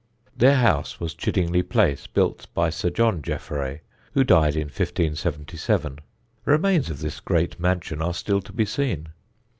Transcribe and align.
Their 0.35 0.55
house 0.55 0.99
was 0.99 1.13
Chiddingly 1.13 1.61
Place, 1.61 2.07
built 2.07 2.47
by 2.55 2.71
Sir 2.71 2.89
John 2.89 3.21
Jefferay, 3.21 3.81
who 4.13 4.23
died 4.23 4.55
in 4.55 4.61
1577. 4.63 5.99
Remains 6.43 6.89
of 6.89 7.01
this 7.01 7.19
great 7.19 7.59
mansion 7.59 8.01
are 8.01 8.15
still 8.15 8.41
to 8.41 8.51
be 8.51 8.65
seen. 8.65 9.09